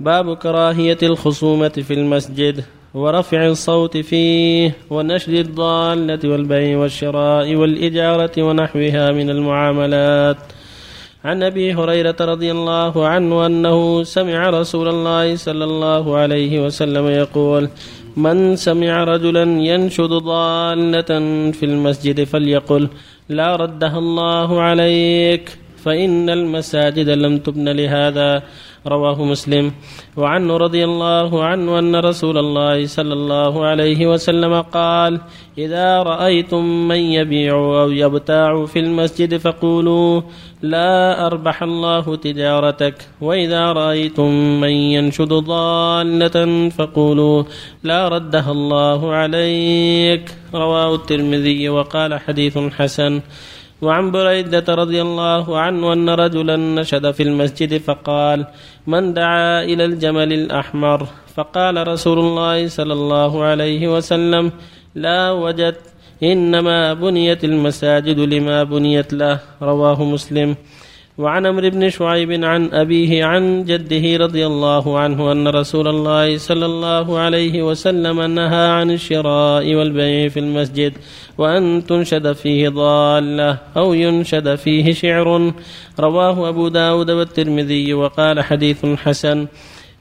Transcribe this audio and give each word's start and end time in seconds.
باب 0.00 0.36
كراهية 0.36 0.98
الخصومة 1.02 1.68
في 1.68 1.94
المسجد 1.94 2.64
ورفع 2.94 3.46
الصوت 3.46 3.96
فيه 3.96 4.74
ونشر 4.90 5.32
الضالة 5.32 6.30
والبيع 6.30 6.78
والشراء 6.78 7.54
والإجارة 7.54 8.42
ونحوها 8.42 9.12
من 9.12 9.30
المعاملات. 9.30 10.36
عن 11.24 11.42
أبي 11.42 11.74
هريرة 11.74 12.16
رضي 12.20 12.50
الله 12.50 13.06
عنه 13.06 13.46
أنه 13.46 14.02
سمع 14.02 14.50
رسول 14.50 14.88
الله 14.88 15.36
صلى 15.36 15.64
الله 15.64 16.16
عليه 16.16 16.64
وسلم 16.64 17.06
يقول 17.06 17.68
من 18.16 18.56
سمع 18.56 19.04
رجلا 19.04 19.42
ينشد 19.42 20.12
ضالة 20.32 21.10
في 21.52 21.62
المسجد 21.62 22.24
فليقل 22.24 22.88
لا 23.28 23.56
ردها 23.56 23.98
الله 23.98 24.60
عليك 24.60 25.58
فإن 25.84 26.30
المساجد 26.30 27.08
لم 27.08 27.38
تبن 27.38 27.68
لهذا. 27.68 28.42
رواه 28.86 29.24
مسلم. 29.24 29.72
وعنه 30.16 30.56
رضي 30.56 30.84
الله 30.84 31.44
عنه 31.44 31.78
أن 31.78 31.96
رسول 31.96 32.38
الله 32.38 32.86
صلى 32.86 33.12
الله 33.12 33.64
عليه 33.64 34.06
وسلم 34.06 34.60
قال 34.60 35.20
إذا 35.58 36.02
رأيتم 36.02 36.88
من 36.88 36.96
يبيع 36.96 37.54
أو 37.54 37.90
يبتاع 37.90 38.64
في 38.64 38.78
المسجد 38.78 39.36
فقولوا 39.36 40.20
لا 40.62 41.26
أربح 41.26 41.62
الله 41.62 42.16
تجارتك. 42.16 42.94
وإذا 43.20 43.72
رأيتم 43.72 44.60
من 44.60 44.70
ينشد 44.70 45.32
ضالة 45.32 46.68
فقولوا 46.68 47.42
لا 47.82 48.08
ردها 48.08 48.52
الله 48.52 49.12
عليك. 49.12 50.34
رواه 50.54 50.94
الترمذي 50.94 51.68
وقال 51.68 52.20
حديث 52.20 52.58
حسن. 52.58 53.20
وعن 53.82 54.10
بريدة 54.10 54.74
رضي 54.74 55.02
الله 55.02 55.58
عنه 55.58 55.92
أن 55.92 56.08
رجلا 56.10 56.56
نشد 56.56 57.10
في 57.10 57.22
المسجد 57.22 57.76
فقال 57.78 58.46
من 58.86 59.14
دعا 59.14 59.64
إلى 59.64 59.84
الجمل 59.84 60.32
الأحمر؟ 60.32 61.06
فقال 61.34 61.88
رسول 61.88 62.18
الله 62.18 62.68
صلى 62.68 62.92
الله 62.92 63.44
عليه 63.44 63.96
وسلم 63.96 64.52
لا 64.94 65.30
وجدت 65.32 65.80
إنما 66.22 66.94
بنيت 66.94 67.44
المساجد 67.44 68.18
لما 68.18 68.62
بنيت 68.62 69.12
له. 69.12 69.40
رواه 69.62 70.04
مسلم. 70.04 70.56
وعن 71.20 71.46
عمرو 71.46 71.70
بن 71.70 71.90
شعيب 71.90 72.44
عن 72.44 72.70
أبيه 72.72 73.24
عن 73.24 73.64
جده 73.64 74.16
رضي 74.24 74.46
الله 74.46 74.98
عنه 74.98 75.32
أن 75.32 75.48
رسول 75.48 75.88
الله 75.88 76.38
صلى 76.38 76.66
الله 76.66 77.18
عليه 77.18 77.62
وسلم 77.62 78.20
نهى 78.22 78.66
عن 78.78 78.90
الشراء 78.90 79.74
والبيع 79.74 80.28
في 80.28 80.40
المسجد 80.40 80.92
وأن 81.38 81.86
تنشد 81.86 82.32
فيه 82.32 82.68
ضالة 82.68 83.58
أو 83.76 83.94
ينشد 83.94 84.54
فيه 84.54 84.92
شعر. 84.92 85.52
رواه 86.00 86.48
أبو 86.48 86.68
داود 86.68 87.10
والترمذي 87.10 87.94
وقال 87.94 88.40
حديث 88.40 88.86
حسن. 88.86 89.46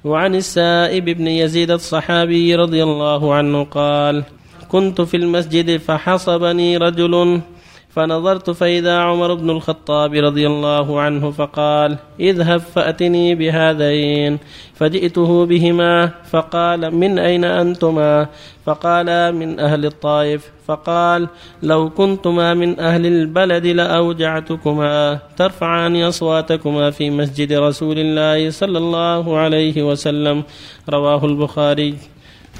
وعن 0.04 0.36
السائب 0.36 1.06
بن 1.06 1.28
يزيد 1.28 1.72
الصحابي 1.72 2.56
رضي 2.56 2.84
الله 2.84 3.34
عنه 3.34 3.64
قال 3.64 4.24
كنت 4.70 5.02
في 5.02 5.18
المسجد 5.18 5.78
فحصبني 5.78 6.78
رجل 6.78 7.42
فنظرت 7.90 8.50
فإذا 8.50 8.98
عمر 8.98 9.34
بن 9.34 9.50
الخطاب 9.50 10.14
رضي 10.14 10.48
الله 10.48 11.00
عنه 11.00 11.32
فقال 11.32 11.98
اذهب 12.20 12.60
فأتني 12.60 13.36
بهذين 13.36 14.38
فجئته 14.76 15.46
بهما 15.46 16.12
فقال 16.32 16.96
من 16.96 17.20
أين 17.20 17.44
أنتما؟ 17.46 18.28
فقالا 18.66 19.32
من 19.32 19.60
أهل 19.60 19.86
الطائف. 19.86 20.52
فقال 20.68 21.28
لو 21.64 21.90
كنتما 21.90 22.54
من 22.54 22.80
أهل 22.80 23.06
البلد 23.06 23.66
لأوجعتكما 23.66 25.20
ترفعان 25.38 26.04
أصواتكما 26.04 26.92
في 26.92 27.10
مسجد 27.10 27.54
رسول 27.54 28.00
الله 28.00 28.50
صلى 28.50 28.78
الله 28.78 29.38
عليه 29.38 29.84
وسلم. 29.84 30.44
رواه 30.90 31.26
البخاري. 31.26 31.96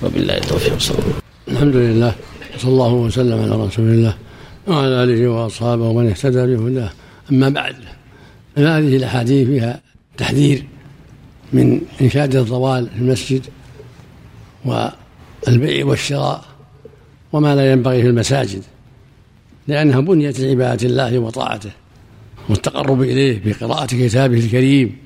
وبالله 0.04 0.38
التوفيق. 0.38 0.74
الحمد 1.48 1.76
لله 1.76 2.12
صلى 2.58 2.72
الله 2.72 2.94
وسلم 2.94 3.38
على 3.44 3.66
رسول 3.66 3.86
الله. 3.86 4.29
وعلى 4.70 5.04
آله 5.04 5.28
وأصحابه 5.28 5.84
ومن 5.84 6.10
اهتدى 6.10 6.56
بهداه. 6.56 6.92
أما 7.32 7.50
بعد 7.50 7.76
فهذه 8.56 8.96
الأحاديث 8.96 9.48
فيها 9.48 9.82
تحذير 10.18 10.64
من 11.54 11.82
إنشاد 12.02 12.36
الضوال 12.36 12.90
في 12.90 13.02
المسجد 13.02 13.46
والبيع 14.66 15.86
والشراء 15.86 16.46
وما 17.34 17.56
لا 17.56 17.72
ينبغي 17.72 18.02
في 18.02 18.08
المساجد 18.08 18.64
لأنها 19.68 20.00
بنيت 20.00 20.40
لعبادة 20.40 20.88
الله 20.88 21.20
وطاعته 21.20 21.72
والتقرب 22.50 23.02
إليه 23.02 23.42
بقراءة 23.46 23.86
كتابه 23.86 24.38
الكريم 24.38 24.98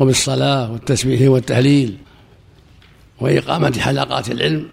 وبالصلاة 0.00 0.72
والتسبيح 0.72 1.30
والتهليل 1.30 1.96
وإقامة 3.20 3.78
حلقات 3.78 4.30
العلم 4.30 4.68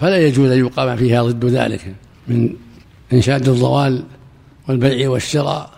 فلا 0.00 0.26
يجوز 0.26 0.50
أن 0.50 0.58
يقام 0.58 0.96
فيها 0.96 1.22
ضد 1.22 1.44
ذلك 1.44 1.94
من 2.28 2.54
إنشاد 3.12 3.48
الضوال 3.48 4.04
والبيع 4.68 5.10
والشراء 5.10 5.70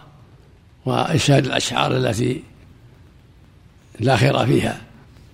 وإنشاد 0.87 1.47
الأشعار 1.47 1.97
التي 1.97 2.43
لا 4.01 4.17
خير 4.17 4.47
فيها. 4.47 4.81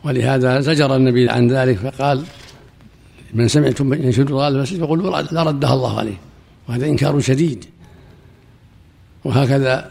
ولهذا 0.04 0.60
زجر 0.60 0.96
النبي 0.96 1.30
عن 1.30 1.48
ذلك 1.52 1.76
فقال 1.78 2.24
من 3.34 3.48
سمعتم 3.48 3.94
ينشد 3.94 4.26
ضوال 4.26 4.56
المسجد 4.56 4.80
فقولوا 4.80 5.20
لا 5.20 5.42
ردها 5.42 5.74
الله 5.74 5.98
عليه 5.98 6.16
وهذا 6.68 6.86
إنكار 6.86 7.20
شديد. 7.20 7.64
وهكذا 9.24 9.90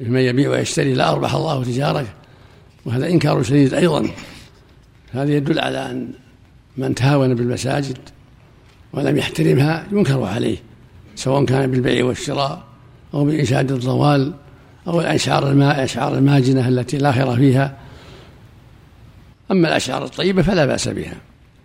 من 0.00 0.20
يبيع 0.20 0.50
ويشتري 0.50 0.94
لا 0.94 1.10
أربح 1.12 1.34
الله 1.34 1.64
تجارته 1.64 2.10
وهذا 2.84 3.08
إنكار 3.08 3.42
شديد 3.42 3.74
أيضا. 3.74 4.08
هذا 5.12 5.32
يدل 5.32 5.58
على 5.58 5.90
أن 5.90 6.08
من 6.76 6.94
تهاون 6.94 7.34
بالمساجد 7.34 7.98
ولم 8.92 9.16
يحترمها 9.16 9.86
ينكر 9.92 10.24
عليه. 10.24 10.69
سواء 11.14 11.44
كان 11.44 11.70
بالبيع 11.70 12.04
والشراء 12.04 12.64
أو 13.14 13.24
بإنشاد 13.24 13.72
الضوال 13.72 14.32
أو 14.86 15.00
الأشعار 15.00 15.50
الماء 15.50 15.84
أشعار 15.84 16.18
الماجنة 16.18 16.68
التي 16.68 16.98
لا 16.98 17.12
خير 17.12 17.36
فيها. 17.36 17.76
أما 19.50 19.68
الأشعار 19.68 20.04
الطيبة 20.04 20.42
فلا 20.42 20.66
بأس 20.66 20.88
بها. 20.88 21.14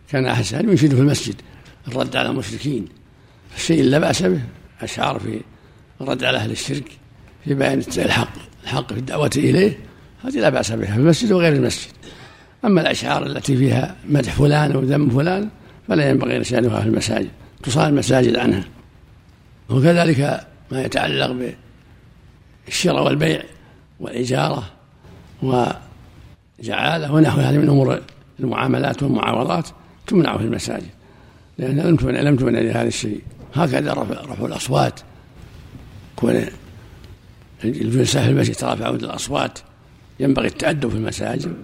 كان 0.10 0.26
أحسن 0.26 0.70
ينشد 0.70 0.96
في 0.96 1.02
المسجد. 1.02 1.36
الرد 1.88 2.16
على 2.16 2.30
المشركين. 2.30 2.88
الشيء 3.56 3.84
لا 3.84 4.00
بأس 4.00 4.24
به 4.24 4.42
أشعار 4.82 5.20
في 5.20 5.42
الرد 6.02 6.24
على 6.24 6.38
أهل 6.38 6.52
الشرك 6.52 6.92
في 7.46 7.54
بيان 7.54 7.84
الحق. 7.98 8.34
الحق 8.64 8.94
في 8.94 9.00
الدعوة 9.00 9.32
إليه. 9.38 9.78
هذه 10.24 10.40
لا 10.40 10.50
بأس 10.50 10.72
بها 10.72 10.94
في 10.94 11.00
المسجد 11.00 11.32
وغير 11.32 11.54
المسجد. 11.54 11.92
أما 12.66 12.82
الأشعار 12.82 13.26
التي 13.26 13.58
فيها 13.58 13.96
مدح 14.10 14.34
فلان 14.34 14.76
وذم 14.76 15.10
فلان 15.10 15.50
فلا 15.88 16.10
ينبغي 16.10 16.38
إرسالها 16.38 16.82
في 16.82 16.88
المساجد. 16.88 17.30
تصال 17.64 17.90
المساجد 17.90 18.36
عنها. 18.36 18.64
وكذلك 19.70 20.48
ما 20.72 20.82
يتعلق 20.82 21.54
بالشراء 22.68 23.04
والبيع 23.04 23.44
والإجارة 24.00 24.64
وجعالة 25.44 27.14
ونحو 27.14 27.40
هذه 27.40 27.58
من 27.58 27.70
أمور 27.70 28.02
المعاملات 28.40 29.04
والمعاوضات 29.04 29.70
تمنع 30.08 30.38
في 30.38 30.44
المساجد 30.44 30.90
لأنها 31.58 31.86
لم 31.86 31.96
تمنع 31.96 32.22
لم 32.22 32.36
تمنع 32.36 32.60
لهذا 32.60 32.88
الشيء. 32.88 33.22
هكذا 33.56 33.94
رفع, 33.94 34.22
رفع 34.22 34.46
الأصوات. 34.46 35.00
كون 36.16 36.46
الجلسة 37.64 38.24
في 38.24 38.30
المسجد 38.30 38.56
ترفع 38.56 38.90
الأصوات 38.90 39.60
ينبغي 40.20 40.48
التأدب 40.48 40.90
في 40.90 40.96
المساجد 40.96 41.56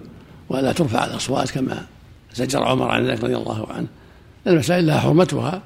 ولا 0.48 0.72
ترفع 0.72 1.04
الأصوات 1.04 1.50
كما 1.50 1.86
زجر 2.34 2.62
عمر 2.62 2.88
عن 2.88 3.06
ذلك 3.06 3.24
رضي 3.24 3.36
الله 3.36 3.72
عنه 3.72 3.86
المساجد 4.46 4.84
لها 4.84 5.00
حرمتها. 5.00 5.62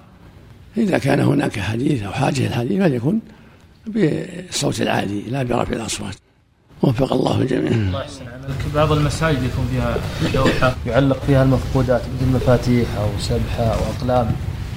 إذا 0.76 0.98
كان 0.98 1.20
هناك 1.20 1.60
حديث 1.60 2.02
أو 2.02 2.12
حاجة 2.12 2.46
الحديث 2.46 2.82
فليكن 2.82 3.18
بالصوت 3.86 4.80
العالي 4.80 5.22
لا 5.22 5.42
برفع 5.42 5.72
الأصوات 5.72 6.14
وفق 6.82 7.12
الله 7.12 7.40
الجميع. 7.40 7.70
الله 7.70 8.02
يحسن 8.02 8.24
بعض 8.74 8.92
المساجد 8.92 9.42
يكون 9.42 9.68
فيها 9.72 9.96
لوحة 10.34 10.76
يعلق 10.86 11.22
فيها 11.26 11.42
المفقودات 11.42 12.02
مثل 12.16 12.32
مفاتيح 12.32 12.88
أو 12.98 13.08
سبحة 13.18 13.64
أو 13.64 13.80
أقلام 13.98 14.30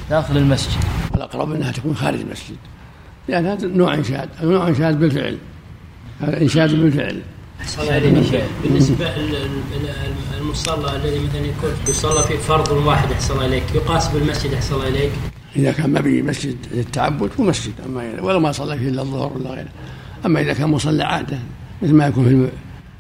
داخل 0.09 0.37
المسجد. 0.37 0.83
الأقرب 1.15 1.51
أنها 1.51 1.71
تكون 1.71 1.95
خارج 1.95 2.19
المسجد. 2.19 2.57
لأن 3.27 3.45
هذا 3.45 3.67
نوع 3.67 3.93
إنشاد، 3.93 4.29
نوع 4.43 4.67
إنشاد 4.67 4.99
بالفعل. 4.99 5.37
هذا 6.21 6.41
إنشاد 6.41 6.75
بالفعل. 6.75 7.21
بالنسبة 8.63 9.11
للمصلى 10.39 10.95
الذي 10.95 11.19
مثلا 11.19 11.39
يكون 11.39 11.69
يصلى 11.89 12.23
فيه 12.23 12.37
فرض 12.37 12.71
واحد 12.71 13.11
أحسن 13.11 13.45
إليك 13.45 13.63
يقاس 13.75 14.07
بالمسجد 14.07 14.53
أحسن 14.53 14.81
إليك 14.81 15.11
إذا 15.55 15.71
كان 15.71 15.89
ما 15.89 16.01
به 16.01 16.21
مسجد 16.21 16.57
للتعبد 16.71 17.29
هو 17.39 17.43
مسجد 17.43 17.73
أما 17.85 18.21
ولو 18.21 18.39
ما 18.39 18.51
صلى 18.51 18.77
فيه 18.77 18.89
إلا 18.89 19.01
الظهر 19.01 19.33
ولا 19.33 19.49
غيره. 19.49 19.69
أما 20.25 20.41
إذا 20.41 20.53
كان 20.53 20.69
مصلى 20.69 21.03
عادة 21.03 21.39
مثل 21.81 21.93
ما 21.93 22.07
يكون 22.07 22.25
في 22.25 22.49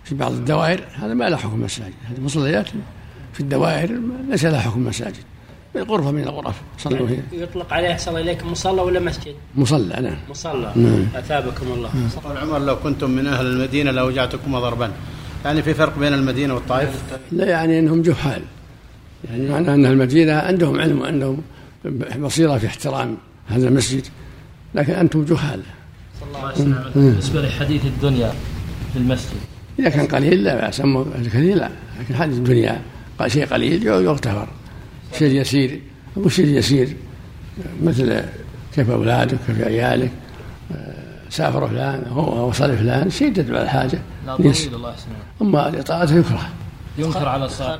في 0.03 0.15
بعض 0.15 0.31
الدوائر 0.31 0.83
هذا 0.93 1.13
ما 1.13 1.29
له 1.29 1.37
حكم 1.37 1.61
مساجد. 1.61 1.93
هذه 2.09 2.21
مصليات 2.21 2.67
في 3.33 3.39
الدوائر 3.39 3.99
ليس 4.29 4.45
لها 4.45 4.59
حكم 4.59 4.85
مساجد. 4.85 5.23
غرفة 5.77 6.11
من 6.11 6.23
الغرف 6.23 6.61
صلوا 6.77 7.07
فيها 7.07 7.23
يطلق 7.31 7.73
عليه 7.73 7.91
أحسن 7.91 8.17
إليك 8.17 8.43
مصلى 8.43 8.81
ولا 8.81 8.99
مسجد؟ 8.99 9.35
مصلى 9.55 10.01
نعم 10.01 10.17
مصلى. 10.29 10.73
نعم. 10.75 11.05
أثابكم 11.15 11.65
الله. 11.67 11.89
قال 12.23 12.37
عمر 12.37 12.59
لو 12.59 12.79
كنتم 12.79 13.09
من 13.09 13.27
أهل 13.27 13.45
المدينة 13.45 13.91
لأوجعتكم 13.91 14.59
ضربا. 14.59 14.91
يعني 15.45 15.61
في 15.61 15.73
فرق 15.73 15.99
بين 15.99 16.13
المدينة 16.13 16.53
والطائف؟ 16.53 17.03
لا 17.31 17.45
يعني 17.45 17.79
أنهم 17.79 18.01
جهال. 18.01 18.41
يعني 19.29 19.49
معنى 19.49 19.73
أن 19.73 19.85
المدينة 19.85 20.33
عندهم 20.33 20.79
علم 20.79 21.01
وعندهم 21.01 21.41
بصيرة 22.19 22.57
في 22.57 22.67
احترام 22.67 23.17
هذا 23.47 23.67
المسجد 23.67 24.03
لكن 24.75 24.93
أنتم 24.93 25.25
جهال. 25.25 25.61
بالنسبة 26.95 27.41
لحديث 27.41 27.85
الدنيا 27.85 28.33
في 28.93 28.99
المسجد. 28.99 29.37
إذا 29.79 29.89
كان 29.89 30.07
قليل 30.07 30.43
لا 30.43 30.55
بأس 30.55 30.81
أما 30.81 31.05
كثير 31.25 31.55
لا. 31.57 31.69
لكن 31.99 32.15
حديث 32.15 32.37
الدنيا 32.37 32.81
شيء 33.27 33.45
قليل 33.45 33.87
يغتفر. 33.87 34.47
شيء 35.19 35.41
يسير 35.41 35.81
أو 36.17 36.29
شيء 36.29 36.45
يسير. 36.45 36.95
مثل 37.83 38.23
كيف 38.75 38.89
أولادك 38.89 39.37
كيف 39.47 39.61
عيالك 39.61 40.11
سافر 41.29 41.67
فلان 41.67 42.03
هو 42.07 42.49
وصل 42.49 42.77
فلان 42.77 43.09
شيء 43.09 43.33
تدعو 43.33 43.55
على 43.55 43.63
الحاجة. 43.63 43.99
لا 44.25 44.35
طويل 44.35 44.55
الله 44.73 44.93
يسلمك 44.93 45.15
أما 45.41 45.69
الإطاعة 45.69 46.03
يكره 46.03 46.49
ينكر 46.97 47.27
على 47.27 47.49
صاحب 47.49 47.79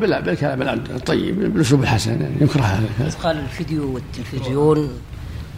بلا 0.00 0.20
بالكلام 0.20 0.62
الطيب 0.62 1.52
بالاسلوب 1.52 1.82
الحسن 1.82 2.20
يعني 2.22 2.34
يكره 2.40 2.62
هذا 2.62 3.10
قال 3.22 3.38
الفيديو 3.38 3.94
والتلفزيون 3.94 4.90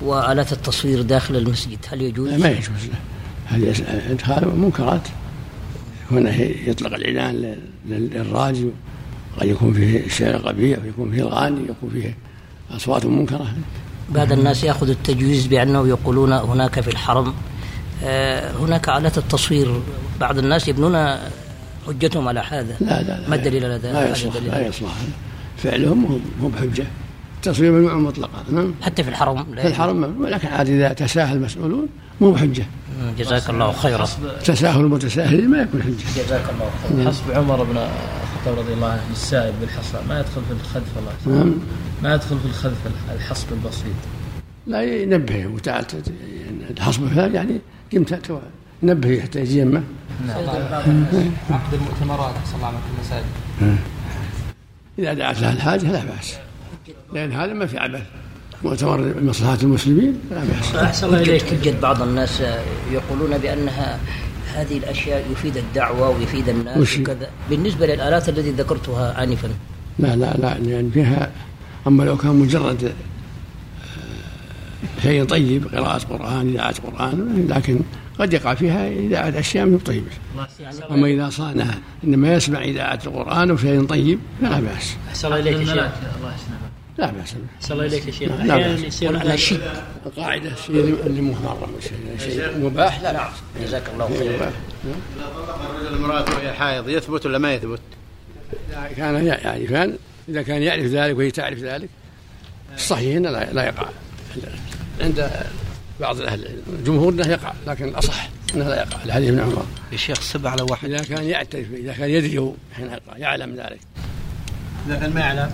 وآلات 0.00 0.52
التصوير 0.52 1.02
داخل 1.02 1.36
المسجد 1.36 1.78
هل 1.88 2.02
يجوز؟ 2.02 2.32
ما 2.32 2.48
يجوز. 2.48 2.68
له 2.68 2.98
هذه 3.46 3.74
إدخال 4.12 4.58
منكرات 4.58 5.08
هنا 6.10 6.34
يطلق 6.40 6.94
الإعلان 6.94 7.56
للراجل 7.86 8.72
قد 9.40 9.46
يكون 9.46 9.72
فيه 9.72 10.06
الشعر 10.06 10.36
قبيح 10.36 10.78
ويكون 10.84 11.10
فيه 11.10 11.22
الغاني 11.22 11.60
يكون 11.60 11.90
فيه 11.90 12.16
أصوات 12.70 13.06
منكرة. 13.06 13.46
بعض 14.10 14.32
الناس 14.32 14.64
يأخذ 14.64 14.90
التجويز 14.90 15.46
بأنه 15.46 15.88
يقولون 15.88 16.32
هناك 16.32 16.80
في 16.80 16.88
الحرم 16.88 17.34
آه، 18.04 18.52
هناك 18.52 18.88
آلات 18.88 19.18
التصوير 19.18 19.80
بعض 20.20 20.38
الناس 20.38 20.68
يبنون 20.68 21.16
حجتهم 21.88 22.28
على 22.28 22.40
هذا. 22.40 22.76
لا 22.80 23.02
لا, 23.02 23.20
لا 23.20 23.28
ما 23.28 23.36
الدليل 23.36 23.64
على 23.64 23.74
ذلك؟ 23.74 23.94
لا 23.94 24.10
يصلح 24.10 24.36
لا 24.36 24.66
يصلح 24.66 24.94
فعلهم 25.56 26.20
مو 26.40 26.48
بحجة 26.48 26.86
التصوير 27.36 27.72
ممنوع 27.72 27.94
مطلقا 27.94 28.44
نعم. 28.52 28.74
حتى 28.82 29.02
في 29.02 29.10
الحرم 29.10 29.44
في 29.54 29.66
الحرم 29.66 30.26
لكن 30.26 30.48
عاد 30.48 30.68
إذا 30.68 30.92
تساهل 30.92 31.36
المسؤولون 31.36 31.86
مو 32.20 32.32
بحجة. 32.32 32.66
جزاك 33.18 33.50
الله 33.50 33.72
خيرا. 33.72 34.06
تساهل 34.44 34.80
المتساهلين 34.80 35.50
ما 35.50 35.62
يكون 35.62 35.82
حجة. 35.82 36.22
جزاك 36.22 36.42
الله 36.54 36.70
خيرا. 36.88 37.10
حسب 37.10 37.30
عمر 37.30 37.64
بن 37.64 37.76
الخطاب 37.76 38.58
رضي 38.58 38.72
الله 38.72 38.86
عنه 38.86 39.02
للسائل 39.10 39.52
بالحصى 39.60 39.98
ما 40.08 40.20
يدخل 40.20 40.42
في 40.48 40.52
الخذف 40.52 40.98
الله. 40.98 41.38
نعم. 41.38 41.54
ما 42.02 42.14
يدخل 42.14 42.38
في 42.38 42.46
الخذف 42.46 42.76
الحصب 43.14 43.46
البسيط. 43.52 43.98
لا 44.66 44.82
ينبهه 44.82 45.46
وتعال 45.46 45.84
الحصب 46.70 47.08
فلان 47.08 47.34
يعني 47.34 47.60
قمت 47.92 48.40
نبهه 48.82 49.20
حتى 49.20 49.40
يجي 49.40 49.58
يمه 49.58 49.82
عقد 51.50 51.74
المؤتمرات 51.74 52.34
صلى 52.46 52.56
الله 52.56 52.66
عليه 52.66 52.78
المساجد 52.94 53.78
إذا 54.98 55.12
دعت 55.12 55.40
لها 55.40 55.52
الحاجة 55.52 55.92
لا 55.92 56.04
بأس. 56.04 56.36
لأن 57.12 57.32
هذا 57.32 57.52
ما 57.52 57.66
في 57.66 57.78
عبث 57.78 58.02
مؤتمر 58.64 59.14
مصلحة 59.22 59.58
المسلمين 59.62 60.20
لا 60.30 60.44
بأس. 60.44 60.74
أحسن 60.84 61.06
الله 61.06 61.20
إليك. 61.20 61.52
يوجد 61.52 61.80
بعض 61.80 62.02
الناس 62.02 62.42
يقولون 62.92 63.38
بأنها 63.38 63.98
هذه 64.54 64.78
الأشياء 64.78 65.24
يفيد 65.32 65.56
الدعوة 65.56 66.08
ويفيد 66.08 66.48
الناس 66.48 66.98
وكذا. 66.98 67.28
بالنسبة 67.50 67.86
للآلات 67.86 68.28
التي 68.28 68.50
ذكرتها 68.50 69.24
آنفا. 69.24 69.48
لا 69.98 70.16
لا 70.16 70.34
لا 70.34 70.58
لأن 70.58 70.90
فيها 70.94 71.30
أما 71.86 72.02
لو 72.04 72.16
كان 72.16 72.34
مجرد 72.34 72.84
آه، 72.84 72.92
شيء 75.02 75.24
طيب 75.24 75.68
قراءة 75.74 75.98
قرآن 75.98 76.48
إذاعة 76.48 76.74
قرآن 76.86 77.46
لكن 77.50 77.80
قد 78.18 78.32
يقع 78.32 78.54
فيها 78.54 78.88
إذاعة 78.88 79.38
أشياء 79.38 79.66
مو 79.66 79.78
طيبة 79.78 80.06
أما 80.90 81.06
إذا 81.06 81.30
صانها 81.30 81.78
إنما 82.04 82.34
يسمع 82.34 82.62
إذاعة 82.62 83.00
القرآن 83.06 83.50
وشيء 83.50 83.86
شيء 83.86 84.18
فلا 84.40 84.60
بأس. 84.60 84.96
أحسن 85.08 85.26
الله 85.28 85.38
إليك 85.40 85.56
يا 85.56 85.64
شيخ. 85.64 85.72
الله 85.72 86.34
يسلمك 86.34 86.58
لا 86.98 87.10
بأس. 87.10 87.34
أحسن 87.60 87.72
الله 87.74 87.86
إليك 87.86 88.06
يا 88.06 88.12
شيخ. 88.12 88.30
لا 88.32 88.40
أحيانا 88.40 88.74
بأس. 88.74 88.84
يصير 88.84 89.08
والأناشيد 89.12 89.60
القاعدة 90.06 90.52
الشيء 90.52 90.76
اللي- 90.76 91.06
اللي 91.06 91.20
محرم 91.20 91.70
شيء 92.18 92.58
مباح. 92.58 93.02
لا 93.02 93.12
بأس 93.12 93.32
جزاك 93.62 93.82
الله 93.94 94.18
خيرا 94.18 94.36
مباح. 94.36 94.52
رجل 95.80 95.96
المرأة 95.96 96.24
وهي 96.34 96.52
حائض 96.52 96.88
يثبت 96.88 97.26
ولا 97.26 97.38
ما 97.38 97.54
يثبت؟ 97.54 97.80
إذا 98.70 98.88
كان 98.96 99.26
يعرفان. 99.26 99.98
إذا 100.28 100.42
كان 100.42 100.62
يعرف 100.62 100.84
ذلك 100.84 101.16
وهي 101.16 101.30
تعرف 101.30 101.58
ذلك 101.58 101.88
الصحيح 102.76 103.16
لا 103.52 103.64
يقع. 103.64 103.88
عند 105.00 105.30
بعض 106.00 106.20
أهل 106.20 106.40
العلم 106.40 106.62
الجمهور 106.78 107.12
أنه 107.12 107.28
يقع 107.28 107.52
لكن 107.66 107.88
الأصح 107.88 108.28
أنه 108.54 108.68
لا 108.68 108.76
يقع. 108.76 109.04
الحديث 109.04 109.28
ابن 109.28 109.40
عمر. 109.40 109.66
يا 109.92 109.96
شيخ 109.96 110.20
سب 110.20 110.46
على 110.46 110.62
واحد. 110.62 110.90
إذا 110.90 111.04
كان 111.04 111.24
يعترف 111.24 111.66
إذا 111.74 111.92
كان 111.92 112.10
يدري 112.10 112.38
هو 112.38 112.52
حين 112.76 112.86
يقع 112.86 113.16
يعلم 113.16 113.56
ذلك. 113.56 113.80
إذا 114.86 114.96
كان 114.96 115.14
ما 115.14 115.20
يعلم. 115.20 115.50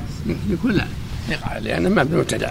يقول 0.50 0.76
لا 0.76 0.84
يقع 1.28 1.58
لأنه 1.58 1.88
ما 1.88 2.04
مبتدع 2.04 2.50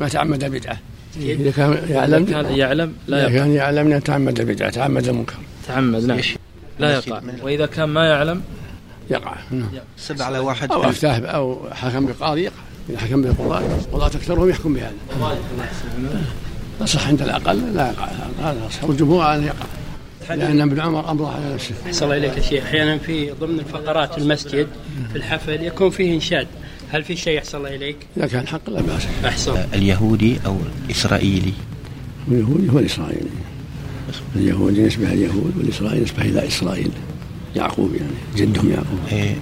ما 0.00 0.08
تعمد 0.08 0.44
بدعة. 0.44 0.78
إذا 1.16 1.50
كان 1.50 1.86
يعلم 1.88 2.24
كان 2.24 2.46
يعلم 2.46 2.94
لا 3.06 3.22
يقع. 3.22 3.32
كان 3.32 3.54
يعلم 3.54 3.86
أنه 3.86 3.98
تعمد 3.98 4.40
بدعة 4.40 4.70
تعمد 4.70 5.08
المنكر 5.08 5.36
تعمد 5.68 6.04
نعم؟ 6.04 6.20
لا 6.78 6.94
يقع. 6.94 7.20
وإذا 7.42 7.66
كان 7.66 7.88
ما 7.88 8.06
يعلم؟ 8.06 8.42
يقع. 9.10 9.36
نعم. 9.50 9.68
سب 9.96 10.22
على 10.22 10.38
واحد. 10.38 10.72
أو 10.72 10.84
أفتاه 10.84 11.26
أو 11.26 11.70
حكم 11.70 12.06
بقاضي 12.06 12.42
يقع. 12.42 12.62
إذا 12.90 12.98
حكم 12.98 13.22
بالقضاة 13.22 13.62
قضاة 13.92 14.06
أكثرهم 14.06 14.48
يحكم 14.48 14.74
بهذا. 14.74 14.92
صح 16.84 17.08
عند 17.08 17.22
الأقل؟ 17.22 17.74
لا 17.74 17.88
يقع 17.90 18.08
هذا 18.40 18.66
أصح. 18.66 18.84
والجمهور 18.84 19.22
على 19.22 19.38
أن 19.38 19.46
يقع. 19.46 19.66
لأن 20.34 20.60
ابن 20.60 20.80
عمر 20.80 21.10
أمضى 21.10 21.34
على 21.34 21.54
نفسه. 21.54 21.74
أحسن 21.86 22.04
الله 22.04 22.16
إليك 22.16 22.36
يا 22.36 22.42
شيخ. 22.42 22.64
أحيانا 22.64 22.98
في 22.98 23.30
ضمن 23.30 23.58
الفقرات 23.58 24.18
المسجد 24.18 24.66
في 25.12 25.16
الحفل 25.16 25.62
يكون 25.62 25.90
فيه 25.90 26.14
إنشاد. 26.14 26.46
هل 26.90 27.04
في 27.04 27.16
شيء 27.16 27.38
أحسن 27.38 27.58
الله 27.58 27.74
إليك؟ 27.74 27.96
إذا 28.16 28.26
كان 28.26 28.46
حق 28.46 28.70
لا 28.70 28.80
بأس. 28.80 29.06
أحسن. 29.24 29.56
اليهودي 29.74 30.36
أو 30.46 30.56
الإسرائيلي؟ 30.86 31.52
اليهودي 32.28 32.70
هو 32.70 32.78
الإسرائيلي. 32.78 33.30
اليهودي 34.36 34.82
يشبه 34.82 35.12
اليهود 35.12 35.52
والإسرائيلي 35.56 36.02
يشبه 36.02 36.22
إلى 36.22 36.46
إسرائيل. 36.46 36.90
يعقوب 37.56 37.94
يعني. 37.94 38.12
جدهم. 38.36 38.70
يعقوب. 38.70 38.98
إيه، 39.12 39.36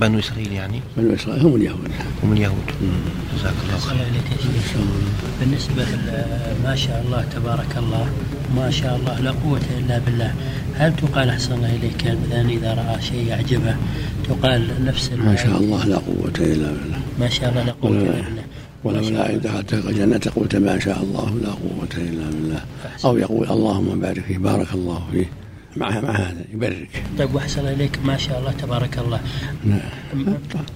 بنو 0.00 0.18
إسرائيل 0.18 0.52
يعني؟ 0.52 0.80
بنو 0.96 1.14
إسرائيل 1.14 1.42
هم 1.42 1.56
اليهود. 1.56 1.90
هم 2.22 2.32
اليهود. 2.32 2.68
جزاك 3.36 3.52
الله 3.64 3.78
خير. 3.78 3.92
الله 3.92 4.08
إليك 4.08 4.28
يا 4.32 4.36
شيخ 4.36 4.80
بالنسبة 5.40 5.86
ما 6.64 6.76
شاء 6.76 7.02
الله 7.06 7.24
تبارك 7.34 7.76
الله 7.76 8.06
ما 8.56 8.70
شاء 8.70 8.96
الله 8.96 9.20
لا 9.20 9.30
قوة 9.30 9.60
إلا 9.78 9.98
بالله. 9.98 10.34
هل 10.74 10.96
تقال 10.96 11.28
أحسن 11.28 11.52
الله 11.52 11.76
إليك 11.76 12.16
مثلا 12.26 12.48
إذا 12.50 12.74
رأى 12.74 13.02
شيء 13.02 13.26
يعجبه؟ 13.26 13.76
تقال 14.28 14.84
نفس 14.84 15.10
ما 15.12 15.36
شاء 15.36 15.56
الله 15.60 15.84
لا 15.84 15.96
قوة 15.96 16.32
إلا 16.38 16.68
بالله. 16.72 17.00
ما 17.20 17.28
شاء 17.28 17.50
الله 17.50 17.62
لا 17.62 17.72
قوة 17.72 17.90
إلا 17.90 18.22
بالله. 18.22 18.42
ولا 18.84 19.00
ملائكة 19.00 19.38
دخلت 19.38 19.74
الجنة 19.74 20.20
قلت 20.36 20.56
ما 20.56 20.78
شاء 20.78 21.02
الله 21.02 21.30
لا 21.42 21.48
قوة 21.48 21.94
إلا 21.96 22.24
بالله. 22.30 22.60
أو 23.04 23.16
يقول 23.16 23.50
اللهم 23.50 24.00
بارك 24.00 24.24
فيه 24.28 24.38
بارك 24.38 24.74
الله 24.74 25.02
فيه. 25.12 25.26
مع 25.76 26.00
مع 26.00 26.10
هذا 26.10 26.44
يبرك. 26.52 27.02
طيب 27.18 27.34
وأحسن 27.34 27.60
الله 27.60 27.72
إليك. 27.72 27.98
ما 28.04 28.16
شاء 28.16 28.38
الله 28.38 28.52
تبارك 28.52 28.98
الله. 28.98 29.20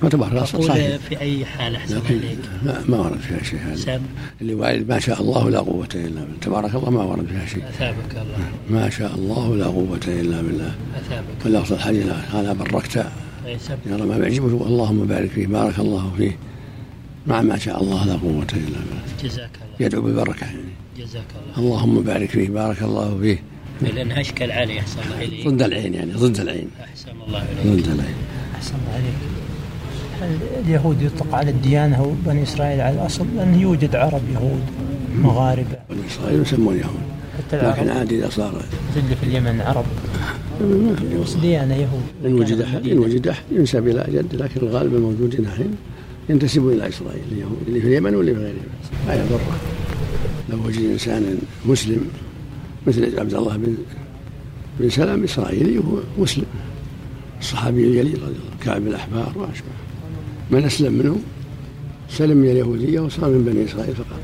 ما 0.02 0.08
تبارك 0.08 0.32
الله 0.32 0.44
صحيح. 0.44 0.96
في 0.96 1.20
أي 1.20 1.44
حال 1.44 1.72
لكن 1.72 2.14
إليك. 2.14 2.38
ما, 2.64 2.84
ما 2.88 2.98
ورد 2.98 3.18
فيها 3.18 3.42
شيء 3.42 3.58
هذا. 3.60 4.02
اللي 4.40 4.54
وارد 4.54 4.88
ما 4.88 4.98
شاء 4.98 5.20
الله 5.20 5.50
لا 5.50 5.58
قوة 5.58 5.88
إلا 5.94 6.20
بالله. 6.20 6.38
تبارك 6.40 6.74
الله 6.74 6.90
ما 6.90 7.02
ورد 7.02 7.26
فيها 7.26 7.46
شيء. 7.46 7.64
أثابك 7.68 8.12
الله. 8.12 8.38
ما 8.70 8.90
شاء 8.90 9.14
الله 9.14 9.56
لا 9.56 9.66
قوة 9.66 10.00
إلا 10.06 10.42
بالله. 10.42 10.74
أثابك. 10.96 11.44
واللفظ 11.44 11.72
الحديث 11.72 12.06
هذا 12.32 12.52
بركت. 12.52 13.06
أي 13.46 13.58
سب 13.58 13.78
يرى 13.86 14.02
ما 14.02 14.16
يعجبه 14.16 14.66
اللهم 14.66 15.06
بارك 15.06 15.30
فيه 15.30 15.46
بارك 15.46 15.78
الله 15.78 16.12
فيه. 16.16 16.38
مع 17.26 17.42
ما 17.42 17.58
شاء 17.58 17.82
الله 17.82 18.06
لا 18.06 18.12
قوة 18.12 18.46
إلا 18.52 18.78
بالله. 18.78 19.02
جزاك 19.24 19.50
الله. 19.56 19.86
يدعو 19.86 20.02
بالبركة 20.02 20.44
يعني. 20.44 20.72
جزاك 20.98 21.24
الله. 21.36 21.58
اللهم 21.58 22.00
بارك 22.00 22.30
فيه 22.30 22.48
بارك 22.48 22.82
الله 22.82 23.18
فيه. 23.20 23.42
لأنها 23.83 24.21
أشكال 24.21 24.52
عالية 24.52 24.80
أحسن 24.80 24.99
الله 25.00 25.50
ضد 25.50 25.62
العين 25.62 25.95
يعني 25.95 26.12
ضد 26.12 26.40
العين. 26.40 26.68
أحسن 26.80 27.11
الله 27.26 27.42
إليك. 27.42 27.66
ضد 27.66 27.88
العين. 27.88 28.14
أحسن 28.54 28.75
الله 28.75 28.95
عليك 28.95 29.14
هل 30.21 30.38
اليهود 30.64 31.02
يطلق 31.02 31.35
على 31.35 31.50
الديانة 31.50 32.02
وبني 32.02 32.42
إسرائيل 32.42 32.80
على 32.80 32.95
الأصل 33.00 33.26
لأن 33.37 33.61
يوجد 33.61 33.97
عرب 33.97 34.23
يهود 34.35 34.62
مغاربة. 35.18 35.76
بني 35.90 36.00
إسرائيل 36.09 36.42
يسمون 36.42 36.76
يهود. 36.76 37.00
حتى 37.38 37.56
لكن 37.56 37.83
العرب 37.83 37.99
عاد 37.99 38.12
إذا 38.12 38.28
صار 38.28 38.62
اللي 38.97 39.16
في 39.16 39.23
اليمن 39.23 39.61
عرب. 39.61 39.85
ديانة 41.40 41.75
يهود. 41.75 42.02
إن 42.25 42.33
وجد 42.33 42.61
أحد 42.61 42.87
إن 42.87 42.99
وجد 42.99 43.28
أحد 43.28 43.45
ينسب 43.52 43.88
إلى 43.88 44.06
جد 44.09 44.35
لكن 44.35 44.61
الغالب 44.61 44.95
الموجودين 44.95 45.40
الحين 45.40 45.76
ينتسبون 46.28 46.73
إلى 46.73 46.88
إسرائيل 46.88 47.23
اليهود 47.33 47.62
اللي 47.66 47.80
في 47.80 47.87
اليمن 47.87 48.14
واللي 48.14 48.35
في 48.35 48.40
غير 48.40 48.50
اليمن. 48.50 48.66
لا 49.09 49.14
يضره. 49.14 49.56
لو 50.50 50.66
وجد 50.66 50.90
إنسان 50.90 51.38
مسلم 51.66 52.09
مثل 52.87 53.21
عبد 53.21 53.35
الله 53.35 53.57
بن 53.57 53.76
بن 54.81 54.90
سلام 54.90 55.25
إسرائيلي 55.25 55.78
وهو 55.78 55.99
مسلم 56.19 56.47
الصحابي 57.40 57.85
الجليل 57.85 58.23
رضي 58.23 58.25
الله 58.25 58.57
كعب 58.64 58.87
الأحبار 58.87 59.33
وأشبه 59.37 59.69
من 60.50 60.64
أسلم 60.64 60.93
منهم 60.93 61.23
سلم 62.11 62.37
من 62.37 62.50
اليهودية 62.50 63.00
وصار 63.00 63.31
من 63.31 63.45
بني 63.45 63.64
إسرائيل 63.64 63.95
فقط. 63.95 64.21